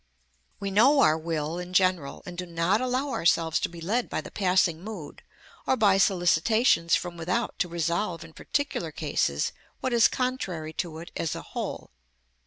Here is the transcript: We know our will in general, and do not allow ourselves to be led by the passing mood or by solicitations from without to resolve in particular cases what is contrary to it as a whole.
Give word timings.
We 0.59 0.71
know 0.71 1.01
our 1.01 1.15
will 1.15 1.59
in 1.59 1.73
general, 1.73 2.23
and 2.25 2.35
do 2.35 2.47
not 2.47 2.81
allow 2.81 3.09
ourselves 3.11 3.59
to 3.59 3.69
be 3.69 3.79
led 3.79 4.09
by 4.09 4.19
the 4.21 4.31
passing 4.31 4.83
mood 4.83 5.21
or 5.67 5.77
by 5.77 5.99
solicitations 5.99 6.95
from 6.95 7.17
without 7.17 7.59
to 7.59 7.67
resolve 7.69 8.23
in 8.23 8.33
particular 8.33 8.91
cases 8.91 9.51
what 9.79 9.93
is 9.93 10.07
contrary 10.07 10.73
to 10.73 10.97
it 10.97 11.11
as 11.15 11.35
a 11.35 11.43
whole. 11.43 11.91